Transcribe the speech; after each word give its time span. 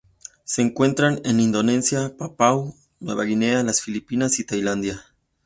Se 0.45 0.63
encuentran 0.63 1.21
en 1.23 1.39
Indonesia, 1.39 2.15
Papúa 2.17 2.73
Nueva 3.01 3.23
Guinea, 3.23 3.61
las 3.61 3.81
Filipinas 3.83 4.39
y 4.39 4.43
Tailandia. 4.43 5.05